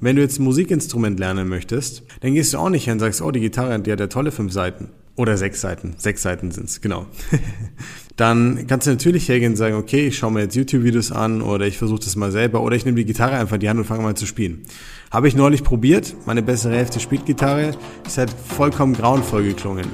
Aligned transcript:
wenn 0.00 0.16
du 0.16 0.22
jetzt 0.22 0.38
ein 0.38 0.44
Musikinstrument 0.44 1.18
lernen 1.18 1.48
möchtest, 1.48 2.02
dann 2.20 2.34
gehst 2.34 2.52
du 2.52 2.58
auch 2.58 2.70
nicht 2.70 2.84
hin 2.84 2.94
und 2.94 3.00
sagst, 3.00 3.22
oh, 3.22 3.30
die 3.30 3.40
Gitarre, 3.40 3.78
die 3.80 3.92
hat 3.92 4.00
ja 4.00 4.06
tolle 4.06 4.30
fünf 4.30 4.52
Seiten. 4.52 4.88
Oder 5.16 5.38
sechs 5.38 5.62
Seiten. 5.62 5.94
Sechs 5.96 6.22
Seiten 6.22 6.50
sind's, 6.50 6.82
genau. 6.82 7.06
dann 8.16 8.66
kannst 8.66 8.86
du 8.86 8.90
natürlich 8.90 9.28
hergehen 9.28 9.52
und 9.52 9.56
sagen, 9.56 9.76
okay, 9.76 10.08
ich 10.08 10.18
schaue 10.18 10.30
mir 10.30 10.40
jetzt 10.42 10.54
YouTube-Videos 10.54 11.10
an 11.10 11.40
oder 11.40 11.66
ich 11.66 11.78
versuche 11.78 12.00
das 12.00 12.16
mal 12.16 12.30
selber 12.30 12.62
oder 12.62 12.76
ich 12.76 12.84
nehme 12.84 12.96
die 12.96 13.06
Gitarre 13.06 13.36
einfach 13.36 13.54
in 13.54 13.60
die 13.60 13.68
Hand 13.68 13.78
und 13.78 13.86
fange 13.86 14.02
mal 14.02 14.14
zu 14.14 14.26
spielen. 14.26 14.62
Habe 15.10 15.28
ich 15.28 15.34
neulich 15.34 15.64
probiert, 15.64 16.14
meine 16.26 16.42
bessere 16.42 16.76
Hälfte 16.76 17.00
spielt 17.00 17.24
Gitarre, 17.24 17.72
ist 18.06 18.18
halt 18.18 18.30
vollkommen 18.30 18.92
grauenvoll 18.92 19.44
geklungen. 19.44 19.86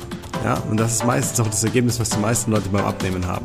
Ja, 0.45 0.55
und 0.71 0.81
das 0.81 0.95
ist 0.95 1.07
meistens 1.07 1.39
auch 1.39 1.49
das 1.49 1.63
Ergebnis, 1.63 2.01
was 2.01 2.11
die 2.11 2.19
meisten 2.19 2.51
Leute 2.51 2.69
beim 2.69 2.85
Abnehmen 2.85 3.27
haben. 3.27 3.45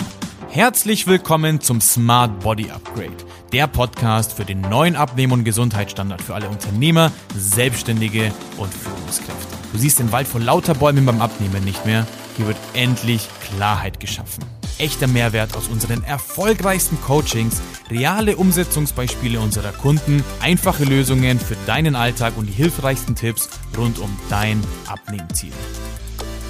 Herzlich 0.57 1.05
willkommen 1.05 1.61
zum 1.61 1.81
Smart 1.81 2.39
Body 2.39 2.71
Upgrade, 2.71 3.15
der 3.53 3.67
Podcast 3.67 4.33
für 4.33 4.43
den 4.43 4.61
neuen 4.61 4.95
Abnehmen- 4.95 5.33
und 5.33 5.43
Gesundheitsstandard 5.43 6.19
für 6.19 6.33
alle 6.33 6.49
Unternehmer, 6.49 7.11
Selbstständige 7.35 8.31
und 8.57 8.73
Führungskräfte. 8.73 9.55
Du 9.71 9.77
siehst 9.77 9.99
den 9.99 10.11
Wald 10.11 10.27
vor 10.27 10.41
lauter 10.41 10.73
Bäumen 10.73 11.05
beim 11.05 11.21
Abnehmen 11.21 11.63
nicht 11.63 11.85
mehr. 11.85 12.07
Hier 12.37 12.47
wird 12.47 12.57
endlich 12.73 13.29
Klarheit 13.41 13.99
geschaffen. 13.99 14.46
Echter 14.79 15.05
Mehrwert 15.05 15.55
aus 15.55 15.68
unseren 15.68 16.04
erfolgreichsten 16.04 16.99
Coachings, 17.01 17.61
reale 17.91 18.35
Umsetzungsbeispiele 18.35 19.39
unserer 19.39 19.74
Kunden, 19.74 20.24
einfache 20.41 20.85
Lösungen 20.85 21.39
für 21.39 21.55
deinen 21.68 21.96
Alltag 21.96 22.33
und 22.35 22.47
die 22.47 22.54
hilfreichsten 22.54 23.13
Tipps 23.13 23.47
rund 23.77 23.99
um 23.99 24.10
dein 24.32 24.63
Abnehmziel. 24.87 25.54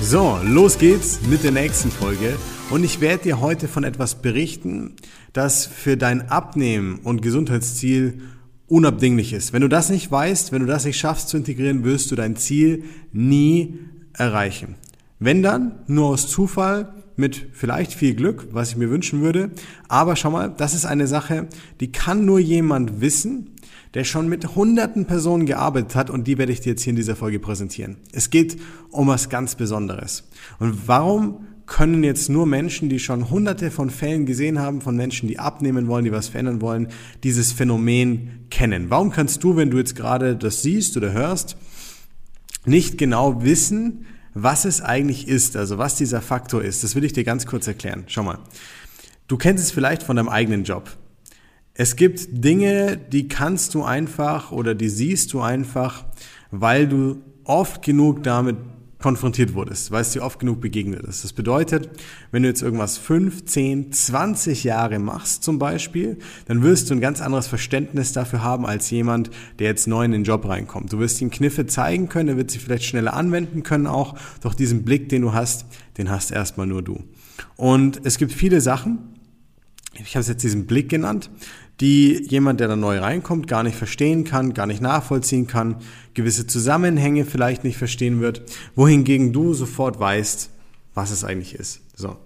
So, 0.02 0.40
los 0.44 0.78
geht's 0.78 1.20
mit 1.28 1.44
der 1.44 1.52
nächsten 1.52 1.92
Folge. 1.92 2.38
Und 2.70 2.84
ich 2.84 3.02
werde 3.02 3.24
dir 3.24 3.42
heute 3.42 3.68
von 3.68 3.84
etwas 3.84 4.16
berichten, 4.22 4.94
das 5.34 5.66
für 5.66 5.98
dein 5.98 6.30
Abnehmen 6.30 7.00
und 7.04 7.22
Gesundheitsziel 7.22 8.22
unabdinglich 8.68 9.34
ist. 9.34 9.54
Wenn 9.54 9.64
du 9.64 9.70
das 9.70 9.90
nicht 9.90 10.10
weißt, 10.10 10.52
wenn 10.52 10.62
du 10.62 10.68
das 10.68 10.86
nicht 10.86 10.98
schaffst 10.98 11.30
zu 11.30 11.38
integrieren, 11.38 11.84
wirst 11.84 12.12
du 12.12 12.16
dein 12.16 12.36
Ziel 12.36 12.84
nie 13.12 13.80
erreichen. 14.14 14.76
Wenn 15.20 15.42
dann, 15.42 15.80
nur 15.88 16.08
aus 16.10 16.28
Zufall, 16.28 16.94
mit 17.18 17.48
vielleicht 17.52 17.94
viel 17.94 18.14
Glück, 18.14 18.48
was 18.52 18.70
ich 18.70 18.78
mir 18.78 18.90
wünschen 18.90 19.22
würde. 19.22 19.50
Aber 19.90 20.16
schau 20.16 20.32
mal, 20.32 20.54
das 20.56 20.74
ist 20.74 20.86
eine 20.86 21.08
Sache, 21.08 21.48
die 21.80 21.92
kann 21.92 22.26
nur 22.26 22.40
jemand 22.40 23.02
wissen, 23.02 23.56
der 23.94 24.04
schon 24.04 24.30
mit 24.30 24.56
hunderten 24.56 25.06
Personen 25.06 25.46
gearbeitet 25.46 25.96
hat 25.96 26.10
und 26.10 26.28
die 26.28 26.38
werde 26.38 26.52
ich 26.52 26.62
dir 26.62 26.72
jetzt 26.72 26.84
hier 26.84 26.92
in 26.92 26.98
dieser 26.98 27.16
Folge 27.16 27.40
präsentieren. 27.40 27.98
Es 28.12 28.30
geht 28.30 28.58
um 28.92 29.08
was 29.08 29.30
ganz 29.30 29.56
Besonderes. 29.56 30.30
Und 30.60 30.88
warum 30.88 31.48
können 31.68 32.04
jetzt 32.04 32.30
nur 32.30 32.46
Menschen, 32.46 32.90
die 32.90 32.98
schon 32.98 33.30
hunderte 33.30 33.72
von 33.72 33.90
Fällen 33.90 34.26
gesehen 34.26 34.58
haben, 34.60 34.82
von 34.82 34.96
Menschen, 34.96 35.28
die 35.28 35.38
abnehmen 35.38 35.88
wollen, 35.88 36.06
die 36.06 36.12
was 36.12 36.30
verändern 36.30 36.62
wollen, 36.62 36.88
dieses 37.24 37.52
Phänomen 37.52 38.46
kennen? 38.50 38.90
Warum 38.90 39.12
kannst 39.12 39.44
du, 39.44 39.58
wenn 39.58 39.70
du 39.70 39.78
jetzt 39.78 39.96
gerade 39.96 40.36
das 40.36 40.62
siehst 40.62 40.96
oder 40.98 41.12
hörst, 41.12 41.58
nicht 42.66 42.98
genau 42.98 43.44
wissen, 43.44 44.06
was 44.34 44.66
es 44.66 44.82
eigentlich 44.82 45.28
ist, 45.28 45.58
also 45.58 45.78
was 45.78 45.96
dieser 45.96 46.22
Faktor 46.22 46.64
ist? 46.64 46.84
Das 46.84 46.96
will 46.96 47.04
ich 47.04 47.14
dir 47.14 47.24
ganz 47.24 47.46
kurz 47.46 47.68
erklären. 47.68 48.06
Schau 48.08 48.24
mal. 48.24 48.40
Du 49.28 49.36
kennst 49.38 49.64
es 49.64 49.72
vielleicht 49.72 50.04
von 50.04 50.16
deinem 50.16 50.30
eigenen 50.30 50.64
Job. 50.64 50.90
Es 51.80 51.96
gibt 51.96 52.30
Dinge, 52.32 52.98
die 52.98 53.28
kannst 53.28 53.76
du 53.76 53.84
einfach 53.84 54.52
oder 54.52 54.74
die 54.74 54.90
siehst 54.90 55.32
du 55.32 55.42
einfach, 55.42 56.06
weil 56.50 56.88
du 56.88 57.22
oft 57.44 57.84
genug 57.84 58.24
damit 58.24 58.58
konfrontiert 58.98 59.54
wurdest, 59.54 59.92
weil 59.92 60.02
es 60.02 60.10
dir 60.10 60.24
oft 60.24 60.40
genug 60.40 60.60
begegnet 60.60 61.02
ist. 61.02 61.24
Das 61.24 61.34
bedeutet, 61.34 61.88
wenn 62.32 62.42
du 62.42 62.50
jetzt 62.50 62.64
irgendwas 62.64 62.98
5, 62.98 63.46
10, 63.46 63.92
20 63.92 64.64
Jahre 64.64 64.98
machst 64.98 65.44
zum 65.44 65.60
Beispiel, 65.60 66.18
dann 66.48 66.64
wirst 66.64 66.90
du 66.90 66.96
ein 66.96 67.00
ganz 67.00 67.22
anderes 67.22 67.46
Verständnis 67.46 68.12
dafür 68.12 68.42
haben 68.42 68.66
als 68.66 68.90
jemand, 68.90 69.30
der 69.60 69.68
jetzt 69.68 69.88
neu 69.88 70.04
in 70.04 70.14
den 70.14 70.24
Job 70.24 70.50
reinkommt. 70.50 70.92
Du 70.92 70.98
wirst 70.98 71.22
ihm 71.22 71.30
Kniffe 71.30 71.68
zeigen 71.68 72.10
können, 72.10 72.30
er 72.30 72.38
wird 72.38 72.50
sie 72.50 72.58
vielleicht 72.58 72.86
schneller 72.86 73.14
anwenden 73.14 73.62
können 73.62 73.86
auch, 73.86 74.18
doch 74.42 74.56
diesen 74.56 74.84
Blick, 74.84 75.10
den 75.10 75.22
du 75.22 75.34
hast, 75.34 75.68
den 76.00 76.10
hast 76.10 76.32
erstmal 76.32 76.66
nur 76.66 76.82
du. 76.82 77.04
Und 77.56 78.02
es 78.04 78.18
gibt 78.18 78.32
viele 78.32 78.62
Sachen, 78.62 79.14
ich 79.94 80.16
habe 80.16 80.22
es 80.22 80.28
jetzt 80.28 80.44
diesen 80.44 80.66
Blick 80.66 80.90
genannt, 80.90 81.30
die 81.80 82.24
jemand, 82.28 82.60
der 82.60 82.68
da 82.68 82.76
neu 82.76 83.00
reinkommt, 83.00 83.48
gar 83.48 83.64
nicht 83.64 83.78
verstehen 83.78 84.24
kann, 84.24 84.54
gar 84.54 84.66
nicht 84.66 84.82
nachvollziehen 84.82 85.48
kann, 85.48 85.78
gewisse 86.14 86.48
Zusammenhänge 86.48 87.26
vielleicht 87.26 87.64
nicht 87.64 87.78
verstehen 87.78 88.20
wird, 88.20 88.42
wohingegen 88.76 89.32
du 89.32 89.54
sofort 89.54 90.00
weißt, 90.00 90.50
was 90.96 91.12
es 91.12 91.24
eigentlich 91.24 91.54
ist. 91.54 91.82
So. 91.96 92.18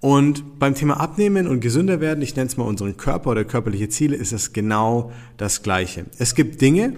Und 0.00 0.58
beim 0.58 0.74
Thema 0.74 1.00
Abnehmen 1.00 1.46
und 1.46 1.60
gesünder 1.60 2.00
werden, 2.00 2.22
ich 2.22 2.36
nenne 2.36 2.48
es 2.48 2.56
mal 2.56 2.64
unseren 2.64 2.96
Körper 2.96 3.30
oder 3.30 3.44
körperliche 3.44 3.88
Ziele, 3.88 4.16
ist 4.16 4.32
es 4.32 4.52
genau 4.52 5.12
das 5.36 5.62
Gleiche. 5.62 6.06
Es 6.18 6.34
gibt 6.34 6.60
Dinge, 6.60 6.96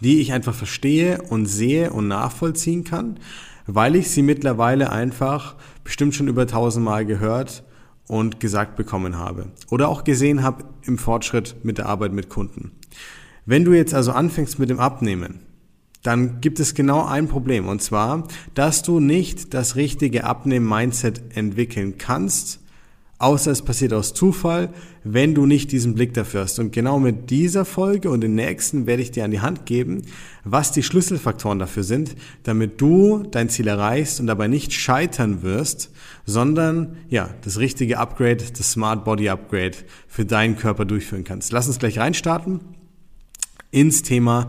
die 0.00 0.20
ich 0.20 0.32
einfach 0.32 0.54
verstehe 0.54 1.22
und 1.22 1.46
sehe 1.46 1.92
und 1.92 2.08
nachvollziehen 2.08 2.82
kann, 2.82 3.18
weil 3.66 3.94
ich 3.94 4.10
sie 4.10 4.22
mittlerweile 4.22 4.90
einfach 4.90 5.54
bestimmt 5.84 6.14
schon 6.14 6.28
über 6.28 6.46
tausendmal 6.46 7.04
gehört 7.06 7.62
und 8.06 8.40
gesagt 8.40 8.76
bekommen 8.76 9.18
habe 9.18 9.46
oder 9.70 9.88
auch 9.88 10.04
gesehen 10.04 10.42
habe 10.42 10.64
im 10.82 10.98
Fortschritt 10.98 11.56
mit 11.62 11.78
der 11.78 11.86
Arbeit 11.86 12.12
mit 12.12 12.28
Kunden. 12.28 12.72
Wenn 13.46 13.64
du 13.64 13.72
jetzt 13.72 13.94
also 13.94 14.12
anfängst 14.12 14.58
mit 14.58 14.70
dem 14.70 14.78
Abnehmen, 14.78 15.40
dann 16.02 16.40
gibt 16.40 16.58
es 16.60 16.74
genau 16.74 17.04
ein 17.04 17.28
Problem 17.28 17.68
und 17.68 17.82
zwar, 17.82 18.26
dass 18.54 18.82
du 18.82 19.00
nicht 19.00 19.54
das 19.54 19.76
richtige 19.76 20.24
Abnehmen-Mindset 20.24 21.36
entwickeln 21.36 21.96
kannst, 21.98 22.61
außer 23.22 23.52
es 23.52 23.62
passiert 23.62 23.92
aus 23.92 24.14
Zufall, 24.14 24.70
wenn 25.04 25.34
du 25.34 25.46
nicht 25.46 25.70
diesen 25.70 25.94
Blick 25.94 26.12
dafür 26.12 26.40
hast. 26.42 26.58
Und 26.58 26.72
genau 26.72 26.98
mit 26.98 27.30
dieser 27.30 27.64
Folge 27.64 28.10
und 28.10 28.20
den 28.20 28.34
nächsten 28.34 28.86
werde 28.86 29.02
ich 29.02 29.12
dir 29.12 29.24
an 29.24 29.30
die 29.30 29.40
Hand 29.40 29.64
geben, 29.64 30.02
was 30.42 30.72
die 30.72 30.82
Schlüsselfaktoren 30.82 31.60
dafür 31.60 31.84
sind, 31.84 32.16
damit 32.42 32.80
du 32.80 33.22
dein 33.30 33.48
Ziel 33.48 33.68
erreichst 33.68 34.18
und 34.18 34.26
dabei 34.26 34.48
nicht 34.48 34.72
scheitern 34.72 35.42
wirst, 35.42 35.92
sondern 36.26 36.96
ja, 37.08 37.30
das 37.42 37.58
richtige 37.58 37.98
Upgrade, 37.98 38.38
das 38.56 38.72
Smart 38.72 39.04
Body 39.04 39.28
Upgrade 39.28 39.76
für 40.08 40.24
deinen 40.24 40.56
Körper 40.56 40.84
durchführen 40.84 41.22
kannst. 41.22 41.52
Lass 41.52 41.68
uns 41.68 41.78
gleich 41.78 41.98
reinstarten 41.98 42.60
ins 43.70 44.02
Thema 44.02 44.48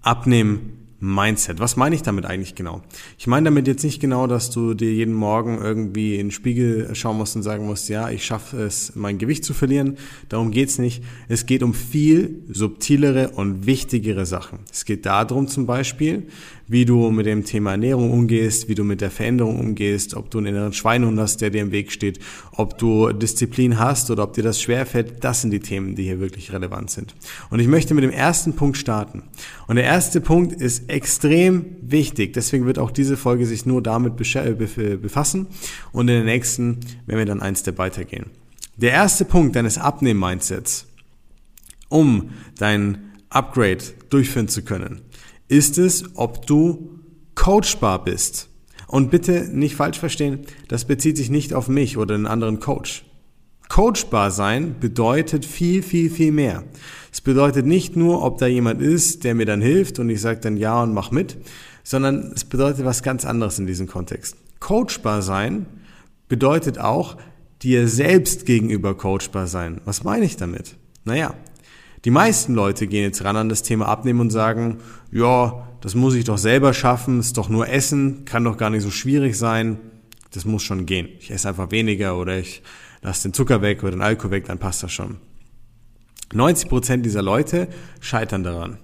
Abnehmen 0.00 0.83
Mindset. 1.04 1.58
Was 1.58 1.76
meine 1.76 1.94
ich 1.94 2.02
damit 2.02 2.24
eigentlich 2.24 2.54
genau? 2.54 2.80
Ich 3.18 3.26
meine 3.26 3.44
damit 3.44 3.66
jetzt 3.66 3.84
nicht 3.84 4.00
genau, 4.00 4.26
dass 4.26 4.50
du 4.50 4.72
dir 4.72 4.90
jeden 4.90 5.12
Morgen 5.12 5.58
irgendwie 5.58 6.14
in 6.14 6.28
den 6.28 6.30
Spiegel 6.30 6.94
schauen 6.94 7.18
musst 7.18 7.36
und 7.36 7.42
sagen 7.42 7.66
musst, 7.66 7.90
ja, 7.90 8.08
ich 8.08 8.24
schaffe 8.24 8.62
es, 8.62 8.96
mein 8.96 9.18
Gewicht 9.18 9.44
zu 9.44 9.52
verlieren. 9.52 9.98
Darum 10.30 10.50
geht's 10.50 10.78
nicht. 10.78 11.04
Es 11.28 11.44
geht 11.44 11.62
um 11.62 11.74
viel 11.74 12.42
subtilere 12.48 13.30
und 13.30 13.66
wichtigere 13.66 14.24
Sachen. 14.24 14.60
Es 14.72 14.86
geht 14.86 15.04
darum 15.04 15.46
zum 15.46 15.66
Beispiel, 15.66 16.26
wie 16.66 16.84
du 16.84 17.10
mit 17.10 17.26
dem 17.26 17.44
Thema 17.44 17.72
Ernährung 17.72 18.10
umgehst, 18.10 18.68
wie 18.68 18.74
du 18.74 18.84
mit 18.84 19.00
der 19.00 19.10
Veränderung 19.10 19.60
umgehst, 19.60 20.14
ob 20.14 20.30
du 20.30 20.38
einen 20.38 20.48
inneren 20.48 20.72
Schweinehund 20.72 21.18
hast, 21.18 21.40
der 21.40 21.50
dir 21.50 21.62
im 21.62 21.72
Weg 21.72 21.92
steht, 21.92 22.18
ob 22.52 22.78
du 22.78 23.12
Disziplin 23.12 23.78
hast 23.78 24.10
oder 24.10 24.22
ob 24.22 24.32
dir 24.32 24.42
das 24.42 24.60
schwerfällt. 24.60 25.22
Das 25.22 25.42
sind 25.42 25.50
die 25.50 25.60
Themen, 25.60 25.94
die 25.94 26.04
hier 26.04 26.20
wirklich 26.20 26.52
relevant 26.52 26.90
sind. 26.90 27.14
Und 27.50 27.60
ich 27.60 27.68
möchte 27.68 27.94
mit 27.94 28.04
dem 28.04 28.10
ersten 28.10 28.54
Punkt 28.54 28.76
starten. 28.76 29.24
Und 29.66 29.76
der 29.76 29.84
erste 29.84 30.20
Punkt 30.20 30.52
ist 30.52 30.88
extrem 30.88 31.76
wichtig. 31.82 32.32
Deswegen 32.32 32.66
wird 32.66 32.78
auch 32.78 32.90
diese 32.90 33.16
Folge 33.16 33.46
sich 33.46 33.66
nur 33.66 33.82
damit 33.82 34.16
befassen. 34.16 35.46
Und 35.92 36.08
in 36.08 36.14
der 36.14 36.24
nächsten 36.24 36.80
werden 37.06 37.18
wir 37.18 37.26
dann 37.26 37.42
eins 37.42 37.60
Step 37.60 37.78
weitergehen. 37.78 38.26
Der 38.76 38.90
erste 38.90 39.24
Punkt 39.24 39.54
deines 39.54 39.78
Abnehmen-Mindsets, 39.78 40.86
um 41.88 42.30
dein 42.58 43.12
Upgrade 43.28 43.84
durchführen 44.10 44.48
zu 44.48 44.62
können, 44.62 45.02
ist 45.48 45.78
es, 45.78 46.16
ob 46.16 46.46
du 46.46 47.00
coachbar 47.34 48.04
bist. 48.04 48.48
Und 48.86 49.10
bitte 49.10 49.48
nicht 49.50 49.76
falsch 49.76 49.98
verstehen, 49.98 50.40
das 50.68 50.84
bezieht 50.84 51.16
sich 51.16 51.30
nicht 51.30 51.54
auf 51.54 51.68
mich 51.68 51.96
oder 51.96 52.14
einen 52.14 52.26
anderen 52.26 52.60
Coach. 52.60 53.04
Coachbar 53.68 54.30
sein 54.30 54.76
bedeutet 54.78 55.44
viel, 55.44 55.82
viel, 55.82 56.10
viel 56.10 56.32
mehr. 56.32 56.64
Es 57.10 57.20
bedeutet 57.20 57.66
nicht 57.66 57.96
nur, 57.96 58.22
ob 58.22 58.38
da 58.38 58.46
jemand 58.46 58.82
ist, 58.82 59.24
der 59.24 59.34
mir 59.34 59.46
dann 59.46 59.60
hilft 59.60 59.98
und 59.98 60.10
ich 60.10 60.20
sage 60.20 60.40
dann 60.40 60.56
ja 60.56 60.82
und 60.82 60.92
mach 60.92 61.10
mit, 61.10 61.38
sondern 61.82 62.32
es 62.34 62.44
bedeutet 62.44 62.84
was 62.84 63.02
ganz 63.02 63.24
anderes 63.24 63.58
in 63.58 63.66
diesem 63.66 63.86
Kontext. 63.86 64.36
Coachbar 64.60 65.22
sein 65.22 65.66
bedeutet 66.28 66.78
auch 66.78 67.16
dir 67.62 67.88
selbst 67.88 68.46
gegenüber 68.46 68.94
coachbar 68.96 69.46
sein. 69.46 69.80
Was 69.84 70.04
meine 70.04 70.24
ich 70.24 70.36
damit? 70.36 70.76
Naja, 71.04 71.34
die 72.04 72.10
meisten 72.10 72.54
Leute 72.54 72.86
gehen 72.86 73.04
jetzt 73.04 73.24
ran 73.24 73.36
an 73.36 73.48
das 73.48 73.62
Thema 73.62 73.88
Abnehmen 73.88 74.20
und 74.20 74.30
sagen, 74.30 74.78
ja, 75.14 75.68
das 75.80 75.94
muss 75.94 76.14
ich 76.14 76.24
doch 76.24 76.38
selber 76.38 76.74
schaffen, 76.74 77.20
ist 77.20 77.36
doch 77.36 77.48
nur 77.48 77.68
Essen, 77.68 78.24
kann 78.24 78.42
doch 78.42 78.56
gar 78.56 78.70
nicht 78.70 78.82
so 78.82 78.90
schwierig 78.90 79.38
sein, 79.38 79.78
das 80.32 80.44
muss 80.44 80.64
schon 80.64 80.86
gehen. 80.86 81.08
Ich 81.20 81.30
esse 81.30 81.48
einfach 81.48 81.70
weniger 81.70 82.18
oder 82.18 82.36
ich 82.36 82.62
lasse 83.00 83.28
den 83.28 83.32
Zucker 83.32 83.62
weg 83.62 83.82
oder 83.82 83.92
den 83.92 84.02
Alkohol 84.02 84.32
weg, 84.32 84.46
dann 84.46 84.58
passt 84.58 84.82
das 84.82 84.92
schon. 84.92 85.18
90 86.32 86.68
Prozent 86.68 87.06
dieser 87.06 87.22
Leute 87.22 87.68
scheitern 88.00 88.42
daran 88.42 88.78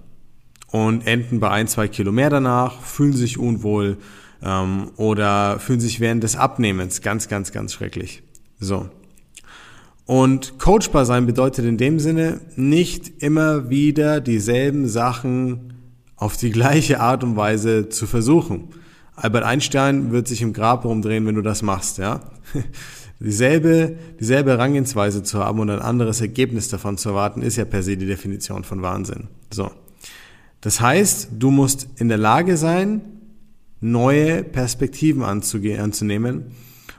und 0.71 1.05
enden 1.05 1.41
bei 1.41 1.49
ein, 1.49 1.67
zwei 1.67 1.89
Kilo 1.89 2.13
mehr 2.13 2.29
danach, 2.29 2.79
fühlen 2.81 3.13
sich 3.13 3.37
unwohl 3.37 3.97
ähm, 4.41 4.91
oder 4.95 5.59
fühlen 5.59 5.81
sich 5.81 5.99
während 5.99 6.23
des 6.23 6.37
Abnehmens 6.37 7.01
ganz, 7.01 7.27
ganz, 7.27 7.51
ganz 7.51 7.73
schrecklich. 7.73 8.23
So. 8.57 8.89
Und 10.05 10.59
coachbar 10.59 11.05
sein 11.05 11.25
bedeutet 11.25 11.65
in 11.65 11.77
dem 11.77 11.99
Sinne, 11.99 12.39
nicht 12.55 13.21
immer 13.21 13.69
wieder 13.69 14.21
dieselben 14.21 14.87
Sachen 14.87 15.70
auf 16.21 16.37
die 16.37 16.51
gleiche 16.51 16.99
Art 16.99 17.23
und 17.23 17.35
Weise 17.35 17.89
zu 17.89 18.05
versuchen. 18.05 18.67
Albert 19.15 19.43
Einstein 19.43 20.11
wird 20.11 20.27
sich 20.27 20.43
im 20.43 20.53
Grab 20.53 20.85
rumdrehen, 20.85 21.25
wenn 21.25 21.33
du 21.33 21.41
das 21.41 21.63
machst, 21.63 21.97
ja. 21.97 22.21
Dieselbe, 23.19 23.97
dieselbe 24.19 24.51
Herangehensweise 24.51 25.21
zu 25.21 25.39
haben 25.39 25.59
und 25.59 25.69
ein 25.69 25.79
anderes 25.79 26.21
Ergebnis 26.21 26.69
davon 26.69 26.97
zu 26.97 27.09
erwarten, 27.09 27.43
ist 27.43 27.55
ja 27.55 27.65
per 27.65 27.83
se 27.83 27.97
die 27.97 28.07
Definition 28.07 28.63
von 28.63 28.81
Wahnsinn. 28.81 29.27
So. 29.51 29.69
Das 30.59 30.81
heißt, 30.81 31.29
du 31.37 31.51
musst 31.51 31.87
in 31.97 32.09
der 32.09 32.17
Lage 32.17 32.57
sein, 32.57 33.01
neue 33.79 34.43
Perspektiven 34.43 35.21
anzunehmen 35.21 36.45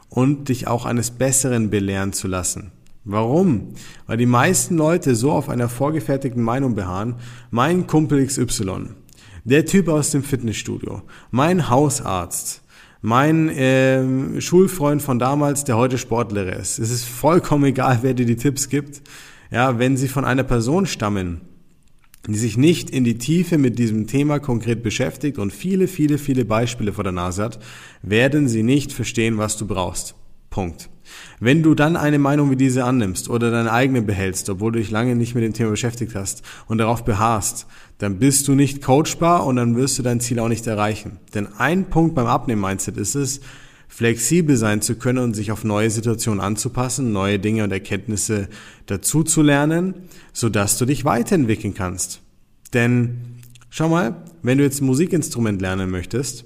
und 0.09 0.49
dich 0.49 0.69
auch 0.69 0.85
eines 0.85 1.11
Besseren 1.11 1.71
belehren 1.71 2.13
zu 2.13 2.29
lassen. 2.29 2.71
Warum? 3.05 3.75
Weil 4.07 4.17
die 4.17 4.27
meisten 4.27 4.77
Leute 4.77 5.17
so 5.17 5.33
auf 5.33 5.49
einer 5.49 5.69
vorgefertigten 5.69 6.43
Meinung 6.43 6.77
beharren, 6.77 7.17
mein 7.51 7.89
Kumpel 7.89 8.25
XY, 8.25 8.95
der 9.45 9.67
Typ 9.67 9.89
aus 9.89 10.11
dem 10.11 10.23
Fitnessstudio, 10.23 11.03
mein 11.31 11.69
Hausarzt, 11.69 12.63
mein 13.01 13.49
äh, 13.49 14.41
Schulfreund 14.41 15.03
von 15.03 15.19
damals, 15.19 15.65
der 15.65 15.77
heute 15.77 15.99
Sportlehrer 15.99 16.57
ist. 16.57 16.79
Es 16.79 16.91
ist 16.91 17.05
vollkommen 17.05 17.65
egal, 17.65 17.99
wer 18.03 18.15
dir 18.15 18.27
die 18.27 18.37
Tipps 18.37 18.69
gibt. 18.69 19.03
Ja, 19.51 19.79
wenn 19.79 19.97
sie 19.97 20.09
von 20.09 20.25
einer 20.25 20.45
Person 20.45 20.87
stammen, 20.87 21.43
die 22.29 22.39
sich 22.39 22.57
nicht 22.57 22.89
in 22.91 23.03
die 23.03 23.19
Tiefe 23.19 23.59
mit 23.59 23.79
diesem 23.79 24.07
Thema 24.07 24.39
konkret 24.39 24.83
beschäftigt 24.83 25.39
und 25.39 25.53
viele, 25.53 25.89
viele, 25.89 26.19
viele 26.19 26.45
Beispiele 26.45 26.93
vor 26.93 27.05
der 27.05 27.13
Nase 27.13 27.43
hat, 27.43 27.59
werden 28.03 28.49
sie 28.49 28.63
nicht 28.63 28.93
verstehen, 28.93 29.39
was 29.39 29.57
du 29.57 29.67
brauchst. 29.67 30.15
Punkt. 30.53 30.89
Wenn 31.41 31.65
du 31.65 31.75
dann 31.75 31.97
eine 31.97 32.21
Meinung 32.21 32.51
wie 32.51 32.57
diese 32.57 32.85
annimmst 32.85 33.29
oder 33.29 33.51
deine 33.51 33.73
eigene 33.73 34.03
behältst, 34.03 34.49
obwohl 34.49 34.71
du 34.71 34.79
dich 34.79 34.91
lange 34.91 35.17
nicht 35.17 35.35
mit 35.35 35.43
dem 35.43 35.53
Thema 35.53 35.71
beschäftigt 35.71 36.15
hast 36.15 36.43
und 36.69 36.79
darauf 36.79 37.05
beharrst, 37.05 37.67
dann 37.99 38.19
bist 38.19 38.47
du 38.47 38.55
nicht 38.55 38.83
coachbar 38.83 39.45
und 39.45 39.57
dann 39.57 39.77
wirst 39.77 39.99
du 39.99 40.03
dein 40.03 40.21
Ziel 40.21 40.39
auch 40.39 40.49
nicht 40.49 40.67
erreichen. 40.67 41.19
Denn 41.35 41.49
ein 41.59 41.91
Punkt 41.91 42.15
beim 42.15 42.27
Abnehmen-Mindset 42.27 42.97
ist 42.97 43.17
es, 43.17 43.41
flexibel 43.89 44.57
sein 44.57 44.81
zu 44.81 44.95
können 44.95 45.19
und 45.19 45.35
sich 45.35 45.53
auf 45.53 45.65
neue 45.65 45.91
Situationen 45.91 46.41
anzupassen, 46.41 47.13
neue 47.13 47.39
Dinge 47.39 47.65
und 47.65 47.73
Erkenntnisse 47.73 48.49
dazu 48.87 49.23
zu 49.23 49.43
lernen, 49.43 49.95
sodass 50.33 50.79
du 50.79 50.87
dich 50.87 51.05
weiterentwickeln 51.05 51.75
kannst. 51.75 52.21
Denn 52.73 53.39
schau 53.69 53.89
mal, 53.89 54.23
wenn 54.43 54.59
du 54.59 54.65
jetzt 54.65 54.81
ein 54.81 54.87
Musikinstrument 54.87 55.61
lernen 55.61 55.91
möchtest, 55.91 56.45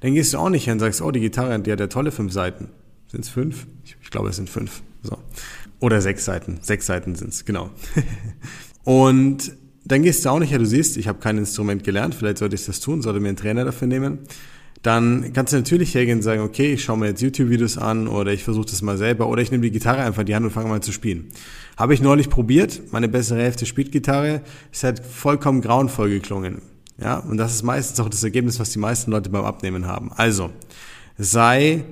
dann 0.00 0.14
gehst 0.14 0.34
du 0.34 0.38
auch 0.38 0.50
nicht 0.50 0.64
hin 0.64 0.74
und 0.74 0.78
sagst, 0.80 1.02
oh, 1.02 1.10
die 1.10 1.20
Gitarre, 1.20 1.58
die 1.60 1.72
hat 1.72 1.80
ja 1.80 1.86
tolle 1.86 2.10
fünf 2.10 2.32
Seiten. 2.32 2.68
Sind 3.08 3.24
es 3.24 3.30
fünf? 3.30 3.66
Ich, 3.84 3.96
ich, 4.02 4.10
glaube, 4.10 4.28
es 4.28 4.36
sind 4.36 4.50
fünf. 4.50 4.82
So. 5.02 5.18
Oder 5.80 6.00
sechs 6.00 6.24
Seiten. 6.24 6.58
Sechs 6.62 6.86
Seiten 6.86 7.14
sind 7.14 7.28
es, 7.32 7.44
genau. 7.44 7.70
und 8.84 9.52
dann 9.84 10.02
gehst 10.02 10.24
du 10.24 10.30
auch 10.30 10.38
nicht, 10.38 10.52
ja, 10.52 10.58
du 10.58 10.66
siehst, 10.66 10.96
ich 10.96 11.08
habe 11.08 11.18
kein 11.18 11.36
Instrument 11.36 11.84
gelernt, 11.84 12.14
vielleicht 12.14 12.38
sollte 12.38 12.54
ich 12.54 12.64
das 12.64 12.80
tun, 12.80 13.02
sollte 13.02 13.20
mir 13.20 13.28
einen 13.28 13.36
Trainer 13.36 13.64
dafür 13.64 13.86
nehmen. 13.86 14.20
Dann 14.82 15.32
kannst 15.32 15.52
du 15.52 15.56
natürlich 15.56 15.94
hergehen 15.94 16.18
und 16.18 16.22
sagen, 16.22 16.42
okay, 16.42 16.74
ich 16.74 16.84
schaue 16.84 16.98
mir 16.98 17.06
jetzt 17.06 17.22
YouTube-Videos 17.22 17.78
an 17.78 18.06
oder 18.06 18.32
ich 18.32 18.44
versuche 18.44 18.66
das 18.66 18.82
mal 18.82 18.98
selber 18.98 19.28
oder 19.28 19.40
ich 19.40 19.50
nehme 19.50 19.62
die 19.62 19.70
Gitarre 19.70 20.02
einfach 20.02 20.20
in 20.20 20.26
die 20.26 20.34
Hand 20.34 20.44
und 20.44 20.52
fange 20.52 20.68
mal 20.68 20.82
zu 20.82 20.92
spielen. 20.92 21.28
Habe 21.76 21.94
ich 21.94 22.02
neulich 22.02 22.28
probiert, 22.28 22.92
meine 22.92 23.08
bessere 23.08 23.40
Hälfte 23.40 23.64
spielt 23.64 23.92
Gitarre, 23.92 24.42
es 24.72 24.84
hat 24.84 25.04
vollkommen 25.04 25.62
grauenvoll 25.62 26.10
geklungen. 26.10 26.60
Ja, 26.98 27.18
und 27.18 27.36
das 27.36 27.54
ist 27.54 27.62
meistens 27.62 27.98
auch 28.00 28.08
das 28.08 28.22
Ergebnis, 28.22 28.60
was 28.60 28.70
die 28.70 28.78
meisten 28.78 29.10
Leute 29.10 29.30
beim 29.30 29.44
Abnehmen 29.44 29.86
haben. 29.86 30.12
Also, 30.12 30.50
sei 31.18 31.84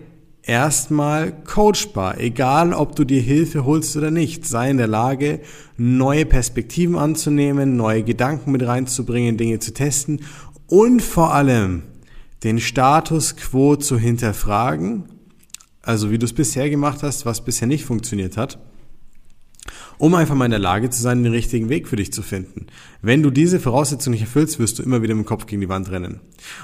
erstmal 0.43 1.33
coachbar, 1.45 2.19
egal 2.19 2.73
ob 2.73 2.97
du 2.97 3.05
dir 3.05 3.21
Hilfe 3.21 3.65
holst 3.65 3.97
oder 3.97 4.11
nicht. 4.11 4.47
Sei 4.47 4.71
in 4.71 4.77
der 4.77 4.87
Lage, 4.87 5.41
neue 5.77 6.27
Perspektiven 6.27 6.97
anzunehmen, 6.97 7.77
neue 7.77 8.03
Gedanken 8.03 8.53
mit 8.53 8.67
reinzubringen, 8.67 9.37
Dinge 9.37 9.59
zu 9.59 9.73
testen 9.73 10.21
und 10.69 11.03
vor 11.03 11.35
allem 11.35 11.83
den 12.45 12.59
Status 12.59 13.37
quo 13.37 13.77
zu 13.77 13.99
hinterfragen, 13.99 15.05
also 15.83 16.11
wie 16.11 16.19
du 16.19 16.27
es 16.27 16.33
bisher 16.33 16.71
gemacht 16.71 17.03
hast, 17.03 17.25
was 17.27 17.45
bisher 17.45 17.69
nicht 17.69 17.85
funktioniert 17.85 18.37
hat 18.37 18.59
um 20.03 20.17
einfach 20.17 20.35
mal 20.35 20.47
in 20.47 20.51
der 20.51 20.59
Lage 20.59 20.91
zu 20.91 21.01
sein, 21.01 21.23
den 21.23 21.33
richtigen 21.33 21.69
Weg 21.69 21.87
für 21.87 21.95
dich 21.95 22.13
zu 22.13 22.23
finden. 22.23 22.67
Wenn 23.03 23.23
du 23.23 23.31
diese 23.31 23.61
Voraussetzung 23.61 24.11
nicht 24.11 24.23
erfüllst, 24.23 24.59
wirst 24.59 24.81
du 24.81 24.83
immer 24.83 25.01
wieder 25.01 25.15
mit 25.15 25.27
dem 25.27 25.29
Kopf 25.29 25.47
gegen 25.47 25.61
die 25.61 25.69
Wand 25.69 25.93
rennen. 25.93 26.19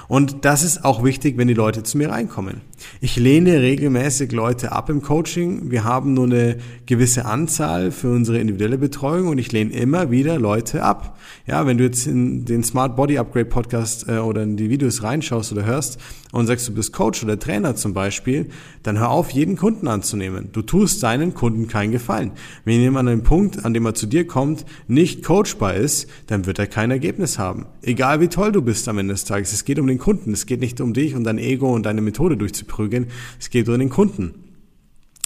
Und 0.09 0.43
das 0.43 0.61
ist 0.61 0.83
auch 0.83 1.05
wichtig, 1.05 1.37
wenn 1.37 1.47
die 1.47 1.53
Leute 1.53 1.83
zu 1.83 1.97
mir 1.97 2.09
reinkommen. 2.09 2.61
Ich 2.99 3.15
lehne 3.15 3.61
regelmäßig 3.61 4.33
Leute 4.33 4.73
ab 4.73 4.89
im 4.89 5.01
Coaching. 5.01 5.71
Wir 5.71 5.85
haben 5.85 6.13
nur 6.13 6.25
eine 6.25 6.57
gewisse 6.85 7.23
Anzahl 7.25 7.91
für 7.91 8.09
unsere 8.11 8.39
individuelle 8.39 8.77
Betreuung 8.77 9.29
und 9.29 9.37
ich 9.37 9.53
lehne 9.53 9.71
immer 9.71 10.11
wieder 10.11 10.37
Leute 10.37 10.83
ab. 10.83 11.17
Ja, 11.47 11.65
wenn 11.65 11.77
du 11.77 11.85
jetzt 11.85 12.07
in 12.07 12.43
den 12.43 12.63
Smart 12.63 12.97
Body 12.97 13.17
Upgrade 13.17 13.45
Podcast 13.45 14.07
äh, 14.09 14.17
oder 14.17 14.43
in 14.43 14.57
die 14.57 14.69
Videos 14.69 15.03
reinschaust 15.03 15.51
oder 15.53 15.65
hörst 15.65 15.97
und 16.31 16.47
sagst, 16.47 16.67
du 16.67 16.73
bist 16.73 16.93
Coach 16.93 17.23
oder 17.23 17.39
Trainer 17.39 17.75
zum 17.75 17.93
Beispiel, 17.93 18.49
dann 18.83 18.99
hör 18.99 19.09
auf, 19.09 19.31
jeden 19.31 19.55
Kunden 19.55 19.87
anzunehmen. 19.87 20.49
Du 20.51 20.61
tust 20.61 21.01
deinen 21.03 21.33
Kunden 21.33 21.67
keinen 21.67 21.91
Gefallen. 21.91 22.31
Wenn 22.65 22.79
jemand 22.79 23.09
an 23.09 23.23
Punkt, 23.29 23.63
an 23.63 23.75
dem 23.75 23.85
er 23.85 23.93
zu 23.93 24.07
dir 24.07 24.25
kommt, 24.25 24.65
nicht 24.87 25.23
coachbar 25.23 25.75
ist, 25.75 26.09
dann 26.25 26.47
wird 26.47 26.57
er 26.57 26.65
kein 26.65 26.89
Ergebnis 26.89 27.37
haben. 27.37 27.67
Egal 27.83 28.21
wie 28.21 28.27
toll 28.27 28.51
du 28.51 28.63
bist 28.63 28.89
am 28.89 28.97
Ende 28.97 29.13
des 29.13 29.23
Tages. 29.23 29.53
Es 29.53 29.65
geht 29.65 29.77
um 29.77 29.85
den 29.85 29.99
Kunden. 29.99 30.33
Es 30.33 30.47
geht 30.47 30.61
nicht 30.61 30.81
um 30.81 30.95
dich 30.95 31.13
und 31.13 31.25
dein 31.25 31.37
Ego 31.37 31.71
und 31.71 31.85
deine 31.85 32.01
Methode 32.01 32.37
durchzuprügeln. 32.37 33.05
Es 33.39 33.51
geht 33.51 33.69
um 33.69 33.77
den 33.77 33.91
Kunden. 33.91 34.33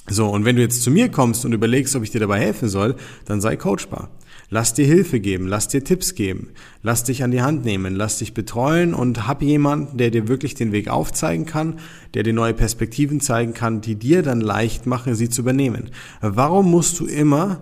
So, 0.10 0.28
und 0.28 0.44
wenn 0.44 0.58
du 0.58 0.62
jetzt 0.62 0.84
zu 0.84 0.92
mir 0.92 1.08
kommst 1.08 1.46
und 1.46 1.54
überlegst, 1.54 1.96
ob 1.96 2.04
ich 2.04 2.12
dir 2.12 2.20
dabei 2.20 2.42
helfen 2.42 2.68
soll, 2.68 2.98
dann 3.24 3.40
sei 3.40 3.56
coachbar. 3.56 4.10
Lass 4.50 4.74
dir 4.74 4.86
Hilfe 4.86 5.22
geben, 5.22 5.48
lass 5.48 5.70
dir 5.70 5.86
Tipps 5.86 6.14
geben, 6.14 6.50
lass 6.82 7.06
dich 7.06 7.24
an 7.24 7.32
die 7.32 7.42
Hand 7.42 7.64
nehmen, 7.64 7.96
lass 7.96 8.18
dich 8.18 8.34
betreuen 8.34 8.94
und 8.94 9.30
hab 9.30 9.42
jemanden, 9.42 9.98
der 9.98 10.12
dir 10.12 10.28
wirklich 10.28 10.56
den 10.56 10.74
Weg 10.74 10.90
aufzeigen 10.90 11.46
kann, 11.46 11.80
der 12.16 12.24
dir 12.24 12.34
neue 12.34 12.54
Perspektiven 12.54 13.22
zeigen 13.22 13.54
kann, 13.54 13.80
die 13.80 13.96
dir 13.96 14.24
dann 14.24 14.42
leicht 14.42 14.88
machen, 14.88 15.16
sie 15.16 15.30
zu 15.30 15.42
übernehmen. 15.42 15.90
Warum 16.20 16.70
musst 16.70 17.00
du 17.00 17.06
immer 17.06 17.62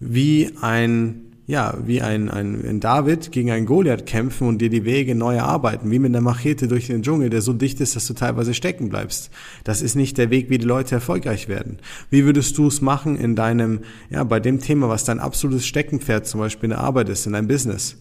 wie 0.00 0.50
ein 0.60 1.28
ja, 1.48 1.78
wie 1.82 2.02
ein, 2.02 2.28
ein, 2.28 2.62
ein 2.62 2.78
David 2.78 3.32
gegen 3.32 3.50
einen 3.50 3.64
Goliath 3.64 4.04
kämpfen 4.04 4.46
und 4.46 4.58
dir 4.58 4.68
die 4.68 4.84
Wege 4.84 5.14
neu 5.14 5.36
erarbeiten, 5.36 5.90
wie 5.90 5.98
mit 5.98 6.10
einer 6.10 6.20
Machete 6.20 6.68
durch 6.68 6.88
den 6.88 7.02
Dschungel, 7.02 7.30
der 7.30 7.40
so 7.40 7.54
dicht 7.54 7.80
ist, 7.80 7.96
dass 7.96 8.06
du 8.06 8.12
teilweise 8.12 8.52
stecken 8.52 8.90
bleibst. 8.90 9.30
Das 9.64 9.80
ist 9.80 9.94
nicht 9.94 10.18
der 10.18 10.28
Weg, 10.28 10.50
wie 10.50 10.58
die 10.58 10.66
Leute 10.66 10.96
erfolgreich 10.96 11.48
werden. 11.48 11.78
Wie 12.10 12.26
würdest 12.26 12.58
du 12.58 12.66
es 12.66 12.82
machen 12.82 13.16
in 13.16 13.34
deinem, 13.34 13.80
ja, 14.10 14.24
bei 14.24 14.40
dem 14.40 14.60
Thema, 14.60 14.90
was 14.90 15.04
dein 15.04 15.20
absolutes 15.20 15.66
Steckenpferd 15.66 16.26
zum 16.26 16.40
Beispiel 16.40 16.66
in 16.66 16.76
der 16.76 16.80
Arbeit 16.80 17.08
ist, 17.08 17.24
in 17.24 17.32
deinem 17.32 17.48
Business? 17.48 17.96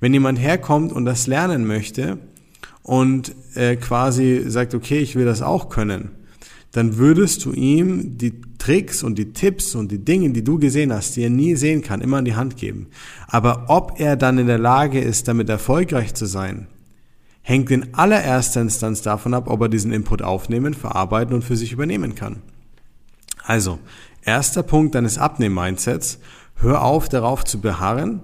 Wenn 0.00 0.14
jemand 0.14 0.38
herkommt 0.38 0.90
und 0.90 1.04
das 1.04 1.26
lernen 1.26 1.66
möchte 1.66 2.16
und 2.82 3.36
äh, 3.56 3.76
quasi 3.76 4.44
sagt, 4.46 4.74
okay, 4.74 5.00
ich 5.00 5.16
will 5.16 5.26
das 5.26 5.42
auch 5.42 5.68
können, 5.68 6.12
dann 6.76 6.98
würdest 6.98 7.42
du 7.46 7.52
ihm 7.52 8.18
die 8.18 8.38
Tricks 8.58 9.02
und 9.02 9.16
die 9.16 9.32
Tipps 9.32 9.74
und 9.74 9.90
die 9.90 10.04
Dinge, 10.04 10.28
die 10.28 10.44
du 10.44 10.58
gesehen 10.58 10.92
hast, 10.92 11.16
die 11.16 11.22
er 11.22 11.30
nie 11.30 11.56
sehen 11.56 11.80
kann, 11.80 12.02
immer 12.02 12.18
in 12.18 12.26
die 12.26 12.36
Hand 12.36 12.58
geben. 12.58 12.88
Aber 13.28 13.64
ob 13.68 13.98
er 13.98 14.14
dann 14.14 14.36
in 14.36 14.46
der 14.46 14.58
Lage 14.58 15.00
ist, 15.00 15.26
damit 15.26 15.48
erfolgreich 15.48 16.12
zu 16.12 16.26
sein, 16.26 16.66
hängt 17.40 17.70
in 17.70 17.94
allererster 17.94 18.60
Instanz 18.60 19.00
davon 19.00 19.32
ab, 19.32 19.48
ob 19.48 19.62
er 19.62 19.68
diesen 19.70 19.90
Input 19.90 20.20
aufnehmen, 20.20 20.74
verarbeiten 20.74 21.34
und 21.34 21.44
für 21.44 21.56
sich 21.56 21.72
übernehmen 21.72 22.14
kann. 22.14 22.42
Also, 23.42 23.78
erster 24.22 24.62
Punkt 24.62 24.94
deines 24.94 25.16
Abnehmen-Mindsets, 25.16 26.18
hör 26.56 26.82
auf 26.82 27.08
darauf 27.08 27.42
zu 27.46 27.58
beharren, 27.58 28.20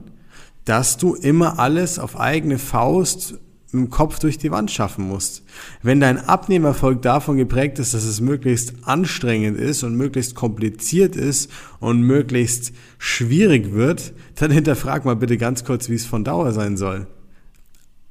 dass 0.67 0.99
du 0.99 1.15
immer 1.15 1.59
alles 1.59 1.99
auf 1.99 2.21
eigene 2.21 2.59
Faust 2.59 3.39
im 3.73 3.91
Kopf 3.91 4.19
durch 4.19 4.39
die 4.39 4.51
Wand 4.51 4.71
schaffen 4.71 5.09
musst. 5.09 5.43
Wenn 5.83 6.01
dein 6.01 6.19
Abnehmerfolg 6.19 7.03
davon 7.03 7.37
geprägt 7.37 7.79
ist, 7.79 7.95
dass 7.95 8.05
es 8.05 8.21
möglichst 8.21 8.75
anstrengend 8.83 9.59
ist 9.59 9.83
und 9.83 9.97
möglichst 9.97 10.35
kompliziert 10.35 11.17
ist 11.17 11.51
und 11.81 12.03
möglichst 12.03 12.73
schwierig 12.99 13.73
wird, 13.73 14.13
dann 14.37 14.51
hinterfrag 14.51 15.05
mal 15.05 15.17
bitte 15.17 15.39
ganz 15.39 15.65
kurz, 15.65 15.89
wie 15.89 15.95
es 15.95 16.07
von 16.07 16.25
Dauer 16.25 16.53
sein 16.53 16.77
soll. 16.77 17.07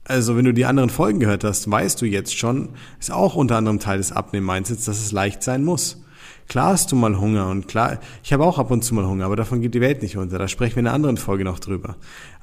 Also 0.03 0.35
wenn 0.35 0.45
du 0.45 0.53
die 0.53 0.65
anderen 0.65 0.89
Folgen 0.89 1.19
gehört 1.19 1.43
hast, 1.43 1.69
weißt 1.69 2.01
du 2.01 2.05
jetzt 2.05 2.35
schon, 2.35 2.69
ist 2.99 3.11
auch 3.11 3.35
unter 3.35 3.57
anderem 3.57 3.79
Teil 3.79 3.99
des 3.99 4.11
Abnehmen-Mindsets, 4.11 4.85
dass 4.85 4.99
es 4.99 5.11
leicht 5.11 5.43
sein 5.43 5.63
muss. 5.63 6.03
Klar 6.47 6.73
hast 6.73 6.91
du 6.91 6.95
mal 6.95 7.17
Hunger 7.17 7.49
und 7.49 7.67
klar, 7.67 7.99
ich 8.23 8.33
habe 8.33 8.43
auch 8.43 8.59
ab 8.59 8.71
und 8.71 8.83
zu 8.83 8.93
mal 8.93 9.05
Hunger, 9.05 9.25
aber 9.25 9.35
davon 9.35 9.61
geht 9.61 9.73
die 9.73 9.79
Welt 9.79 10.01
nicht 10.01 10.17
unter. 10.17 10.37
Da 10.37 10.47
sprechen 10.47 10.75
wir 10.75 10.81
in 10.81 10.87
einer 10.87 10.95
anderen 10.95 11.17
Folge 11.17 11.45
noch 11.45 11.59
drüber. 11.59 11.95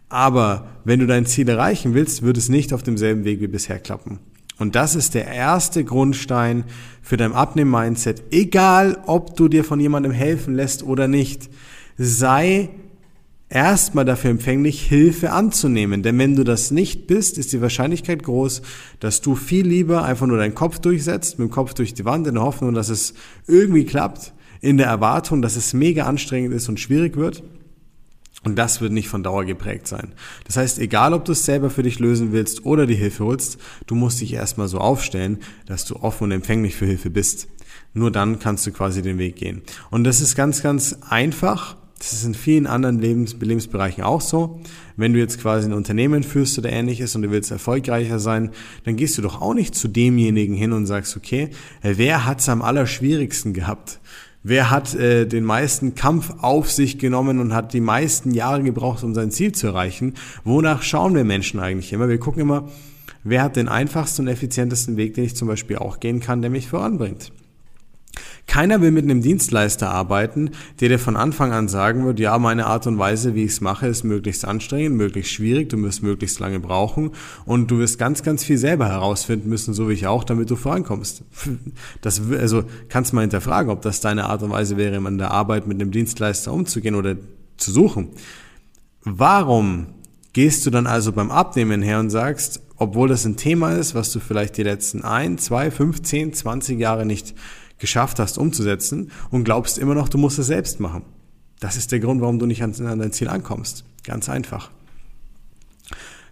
Aber 0.09 0.69
wenn 0.85 1.01
du 1.01 1.07
dein 1.07 1.27
Ziel 1.27 1.49
erreichen 1.49 1.95
willst, 1.95 2.23
wird 2.23 2.39
es 2.39 2.49
nicht 2.49 2.73
auf 2.73 2.83
demselben 2.83 3.25
Weg 3.25 3.41
wie 3.41 3.47
bisher 3.47 3.79
klappen. 3.79 4.21
Und 4.59 4.75
das 4.75 4.97
ist 4.97 5.15
der 5.15 5.27
erste 5.27 5.85
Grundstein 5.85 6.65
für 7.01 7.17
dein 7.17 7.33
Abnehmen-Mindset. 7.33 8.25
Egal, 8.33 8.99
ob 9.07 9.37
du 9.37 9.49
dir 9.49 9.65
von 9.65 9.79
jemandem 9.79 10.13
helfen 10.13 10.55
lässt 10.55 10.83
oder 10.83 11.07
nicht, 11.07 11.49
sei 11.97 12.71
erstmal 13.49 14.05
dafür 14.05 14.31
empfänglich, 14.31 14.83
Hilfe 14.83 15.31
anzunehmen. 15.31 16.03
Denn 16.03 16.19
wenn 16.19 16.35
du 16.35 16.45
das 16.45 16.71
nicht 16.71 17.07
bist, 17.07 17.39
ist 17.39 17.53
die 17.53 17.63
Wahrscheinlichkeit 17.63 18.23
groß, 18.23 18.63
dass 19.01 19.21
du 19.21 19.37
viel 19.37 19.67
lieber 19.67 20.05
einfach 20.05 20.27
nur 20.27 20.39
deinen 20.39 20.55
Kopf 20.55 20.81
durchsetzt, 20.81 21.39
mit 21.39 21.49
dem 21.49 21.53
Kopf 21.53 21.75
durch 21.75 21.95
die 21.95 22.05
Wand, 22.05 22.27
in 22.27 22.35
der 22.35 22.43
Hoffnung, 22.43 22.75
dass 22.75 22.89
es 22.89 23.15
irgendwie 23.47 23.85
klappt, 23.85 24.33
in 24.61 24.77
der 24.77 24.89
Erwartung, 24.89 25.41
dass 25.41 25.57
es 25.57 25.73
mega 25.73 26.05
anstrengend 26.05 26.53
ist 26.53 26.69
und 26.69 26.81
schwierig 26.81 27.17
wird. 27.17 27.43
Und 28.45 28.57
das 28.57 28.81
wird 28.81 28.93
nicht 28.93 29.09
von 29.09 29.23
Dauer 29.23 29.45
geprägt 29.45 29.89
sein. 29.89 30.13
Das 30.47 30.57
heißt, 30.57 30.79
egal 30.79 31.13
ob 31.13 31.25
du 31.25 31.33
es 31.33 31.45
selber 31.45 31.71
für 31.71 31.83
dich 31.83 31.99
lösen 31.99 32.33
willst 32.33 32.65
oder 32.65 32.87
die 32.87 32.95
Hilfe 32.95 33.25
holst, 33.25 33.59
du 33.87 33.95
musst 33.97 34.21
dich 34.21 34.33
erstmal 34.33 34.69
so 34.69 34.79
aufstellen, 34.79 35.39
dass 35.67 35.85
du 35.85 35.97
offen 35.97 36.25
und 36.25 36.31
empfänglich 36.31 36.77
für 36.77 36.87
Hilfe 36.87 37.11
bist. 37.11 37.49
Nur 37.95 38.13
dann 38.13 38.39
kannst 38.39 38.67
du 38.67 38.73
quasi 38.73 39.03
den 39.03 39.19
Weg 39.19 39.37
gehen. 39.37 39.63
Und 39.91 40.05
das 40.05 40.21
ist 40.21 40.37
ganz, 40.37 40.63
ganz 40.63 40.97
einfach. 41.09 41.77
Das 41.99 42.13
ist 42.13 42.25
in 42.25 42.35
vielen 42.35 42.69
anderen 42.69 43.01
Lebens 43.01 43.35
Lebensbereichen 43.41 44.05
auch 44.05 44.21
so. 44.21 44.61
Wenn 44.97 45.15
du 45.15 45.19
jetzt 45.19 45.41
quasi 45.41 45.67
ein 45.67 45.73
Unternehmen 45.73 46.23
führst 46.23 46.57
oder 46.57 46.71
ähnliches 46.71 47.17
und 47.17 47.23
du 47.23 47.31
willst 47.33 47.51
erfolgreicher 47.51 48.21
sein, 48.21 48.51
dann 48.85 48.95
gehst 48.95 49.19
du 49.19 49.23
doch 49.23 49.41
auch 49.41 49.55
nicht 49.55 49.75
zu 49.75 49.89
demjenigen 49.89 50.55
hin 50.55 50.73
und 50.73 50.87
sagst, 50.87 51.17
okay, 51.17 51.51
wer 51.83 52.25
hat's 52.25 52.49
am 52.49 52.63
allerschwierigsten 52.63 53.53
gehabt? 53.53 53.99
Wer 54.49 54.71
hat 54.71 54.95
äh, 54.95 55.27
den 55.27 55.45
meisten 55.45 55.95
Kampf 55.95 56.33
auf 56.41 56.73
sich 56.73 56.99
genommen 56.99 57.39
und 57.39 57.53
hat 57.53 57.75
die 57.75 57.83
meisten 57.83 58.33
Jahre 58.33 58.63
gebraucht, 58.63 59.05
um 59.05 59.15
sein 59.15 59.31
Ziel 59.31 59.53
zu 59.53 59.67
erreichen? 59.67 60.15
Wonach 60.43 60.83
schauen 60.83 61.15
wir 61.15 61.23
Menschen 61.23 61.61
eigentlich 61.61 61.93
immer? 61.93 62.09
Wir 62.09 62.19
gucken 62.19 62.41
immer, 62.41 62.67
wer 63.25 63.43
hat 63.43 63.57
den 63.57 63.69
einfachsten 63.69 64.23
und 64.23 64.29
effizientesten 64.29 64.97
Weg, 64.97 65.13
den 65.13 65.25
ich 65.25 65.37
zum 65.37 65.49
Beispiel 65.49 65.77
auch 65.77 66.01
gehen 66.01 66.21
kann, 66.21 66.41
der 66.41 66.51
mich 66.51 66.67
voranbringt. 66.67 67.31
Keiner 68.49 68.81
will 68.81 68.91
mit 68.91 69.05
einem 69.05 69.21
Dienstleister 69.21 69.91
arbeiten, 69.91 70.51
der 70.81 70.89
dir 70.89 70.99
von 70.99 71.17
Anfang 71.17 71.53
an 71.53 71.69
sagen 71.69 72.07
wird, 72.07 72.19
ja, 72.19 72.39
meine 72.39 72.67
Art 72.67 72.87
und 72.87 72.99
Weise, 72.99 73.35
wie 73.35 73.45
ich 73.45 73.53
es 73.53 73.61
mache, 73.61 73.87
ist 73.87 74.05
möglichst 74.05 74.47
anstrengend, 74.47 74.97
möglichst 74.97 75.33
schwierig, 75.33 75.69
du 75.69 75.81
wirst 75.83 76.03
möglichst 76.03 76.41
lange 76.41 76.59
brauchen 76.59 77.11
und 77.45 77.71
du 77.71 77.79
wirst 77.79 77.99
ganz, 77.99 78.23
ganz 78.23 78.43
viel 78.43 78.57
selber 78.57 78.89
herausfinden 78.89 79.51
müssen, 79.51 79.75
so 79.75 79.91
wie 79.91 79.93
ich 79.93 80.07
auch, 80.07 80.25
damit 80.25 80.51
du 80.51 80.57
vorankommst. 80.57 81.23
Das, 82.01 82.23
also 82.31 82.65
kannst 82.89 83.13
mal 83.13 83.21
hinterfragen, 83.23 83.71
ob 83.71 83.83
das 83.83 84.01
deine 84.01 84.25
Art 84.25 84.43
und 84.43 84.51
Weise 84.51 84.77
wäre, 84.77 84.97
in 84.97 85.19
der 85.19 85.31
Arbeit 85.31 85.67
mit 85.67 85.81
einem 85.81 85.91
Dienstleister 85.91 86.53
umzugehen 86.53 86.95
oder 86.95 87.17
zu 87.57 87.71
suchen. 87.71 88.09
Warum 89.05 89.87
gehst 90.33 90.65
du 90.65 90.71
dann 90.71 90.87
also 90.87 91.13
beim 91.13 91.31
Abnehmen 91.31 91.83
her 91.83 92.01
und 92.01 92.11
sagst, 92.11 92.63
obwohl 92.77 93.09
das 93.09 93.25
ein 93.25 93.37
Thema 93.37 93.73
ist, 93.73 93.95
was 93.95 94.13
du 94.13 94.21
vielleicht 94.21 94.57
die 94.57 94.63
letzten 94.63 95.03
ein, 95.03 95.37
zwei, 95.37 95.71
fünf, 95.71 96.03
zehn, 96.03 96.33
zwanzig 96.33 96.79
Jahre 96.79 97.05
nicht 97.05 97.35
geschafft 97.79 98.19
hast 98.19 98.39
umzusetzen 98.39 99.11
und 99.31 99.45
glaubst 99.45 99.79
immer 99.79 99.95
noch, 99.95 100.09
du 100.09 100.19
musst 100.19 100.39
es 100.39 100.47
selbst 100.47 100.81
machen. 100.81 101.03
Das 101.61 101.77
ist 101.77 101.93
der 101.93 102.01
Grund, 102.01 102.21
warum 102.21 102.39
du 102.39 102.47
nicht 102.47 102.63
an, 102.63 102.73
dein 102.73 103.13
Ziel 103.13 103.29
ankommst. 103.29 103.85
Ganz 104.05 104.29
einfach. 104.29 104.71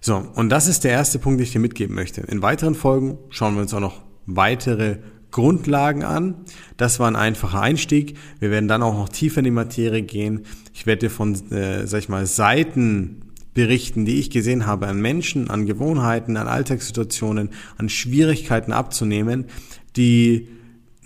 So, 0.00 0.16
und 0.34 0.50
das 0.50 0.68
ist 0.68 0.84
der 0.84 0.92
erste 0.92 1.18
Punkt, 1.18 1.40
den 1.40 1.44
ich 1.44 1.52
dir 1.52 1.58
mitgeben 1.58 1.94
möchte. 1.94 2.20
In 2.20 2.42
weiteren 2.42 2.74
Folgen 2.74 3.18
schauen 3.30 3.54
wir 3.54 3.62
uns 3.62 3.74
auch 3.74 3.80
noch 3.80 4.02
weitere 4.26 4.98
Grundlagen 5.32 6.04
an. 6.04 6.34
Das 6.76 7.00
war 7.00 7.08
ein 7.08 7.16
einfacher 7.16 7.60
Einstieg. 7.60 8.16
Wir 8.38 8.50
werden 8.50 8.68
dann 8.68 8.82
auch 8.82 8.94
noch 8.94 9.08
tiefer 9.08 9.38
in 9.38 9.44
die 9.44 9.50
Materie 9.50 10.02
gehen. 10.02 10.46
Ich 10.72 10.86
werde 10.86 11.00
dir 11.00 11.10
von, 11.10 11.34
äh, 11.50 11.86
sag 11.86 11.98
ich 11.98 12.08
mal, 12.08 12.26
Seiten 12.26 13.22
berichten, 13.52 14.04
die 14.04 14.20
ich 14.20 14.30
gesehen 14.30 14.66
habe 14.66 14.86
an 14.86 15.00
Menschen, 15.00 15.50
an 15.50 15.66
Gewohnheiten, 15.66 16.36
an 16.36 16.46
Alltagssituationen, 16.46 17.50
an 17.78 17.88
Schwierigkeiten 17.88 18.72
abzunehmen, 18.72 19.46
die 19.96 20.48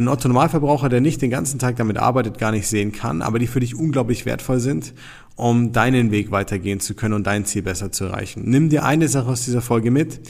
ein 0.00 0.08
Otto-Normalverbraucher, 0.08 0.88
der 0.88 1.00
nicht 1.00 1.22
den 1.22 1.30
ganzen 1.30 1.58
Tag 1.58 1.76
damit 1.76 1.98
arbeitet, 1.98 2.38
gar 2.38 2.50
nicht 2.50 2.66
sehen 2.66 2.92
kann, 2.92 3.22
aber 3.22 3.38
die 3.38 3.46
für 3.46 3.60
dich 3.60 3.76
unglaublich 3.76 4.26
wertvoll 4.26 4.58
sind, 4.58 4.94
um 5.36 5.72
deinen 5.72 6.10
Weg 6.10 6.30
weitergehen 6.30 6.80
zu 6.80 6.94
können 6.94 7.14
und 7.14 7.26
dein 7.26 7.44
Ziel 7.44 7.62
besser 7.62 7.92
zu 7.92 8.04
erreichen. 8.04 8.42
Nimm 8.46 8.70
dir 8.70 8.84
eine 8.84 9.08
Sache 9.08 9.28
aus 9.28 9.44
dieser 9.44 9.60
Folge 9.60 9.90
mit, 9.90 10.20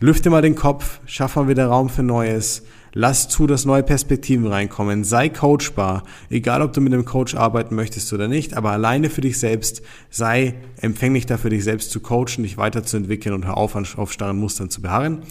lüfte 0.00 0.30
mal 0.30 0.42
den 0.42 0.54
Kopf, 0.54 1.00
schaff 1.04 1.36
mal 1.36 1.48
wieder 1.48 1.66
Raum 1.66 1.88
für 1.88 2.02
Neues, 2.02 2.62
lass 2.92 3.28
zu, 3.28 3.46
dass 3.46 3.64
neue 3.64 3.82
Perspektiven 3.82 4.46
reinkommen, 4.46 5.02
sei 5.02 5.28
coachbar, 5.28 6.04
egal 6.30 6.62
ob 6.62 6.72
du 6.72 6.80
mit 6.80 6.92
einem 6.92 7.04
Coach 7.04 7.34
arbeiten 7.34 7.74
möchtest 7.74 8.12
oder 8.12 8.28
nicht, 8.28 8.56
aber 8.56 8.70
alleine 8.70 9.10
für 9.10 9.20
dich 9.20 9.38
selbst, 9.38 9.82
sei 10.10 10.54
empfänglich 10.80 11.26
dafür, 11.26 11.50
dich 11.50 11.64
selbst 11.64 11.90
zu 11.90 12.00
coachen, 12.00 12.44
dich 12.44 12.56
weiterzuentwickeln 12.56 13.34
und 13.34 13.46
hör 13.46 13.56
auf, 13.56 13.74
auf 13.74 14.12
starren 14.12 14.38
Mustern 14.38 14.70
zu 14.70 14.80
beharren 14.80 15.22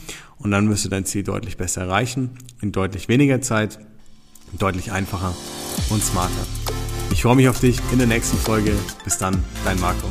und 0.43 0.51
dann 0.51 0.69
wirst 0.69 0.85
du 0.85 0.89
dein 0.89 1.05
Ziel 1.05 1.23
deutlich 1.23 1.57
besser 1.57 1.81
erreichen, 1.81 2.31
in 2.61 2.71
deutlich 2.71 3.07
weniger 3.07 3.41
Zeit, 3.41 3.79
deutlich 4.59 4.91
einfacher 4.91 5.35
und 5.89 6.03
smarter. 6.03 6.45
Ich 7.11 7.21
freue 7.23 7.35
mich 7.35 7.47
auf 7.47 7.59
dich 7.59 7.79
in 7.91 7.97
der 7.97 8.07
nächsten 8.07 8.37
Folge. 8.37 8.73
Bis 9.03 9.17
dann, 9.17 9.43
dein 9.63 9.79
Marco. 9.79 10.07